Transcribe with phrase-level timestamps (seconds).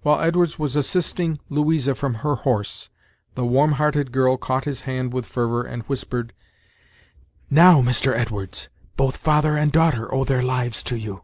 [0.00, 2.90] While Edwards was assisting Louisa from her horse,
[3.36, 6.32] the warm hearted girl caught his hand with fervor and whispered:
[7.48, 8.12] "Now, Mr.
[8.12, 11.22] Edwards, both father and daughter owe their lives to you."